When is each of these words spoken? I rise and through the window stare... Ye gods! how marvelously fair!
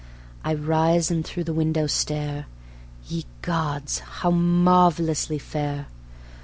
I 0.43 0.55
rise 0.55 1.11
and 1.11 1.23
through 1.23 1.43
the 1.43 1.53
window 1.53 1.85
stare... 1.85 2.47
Ye 3.07 3.23
gods! 3.43 3.99
how 3.99 4.31
marvelously 4.31 5.37
fair! 5.37 5.89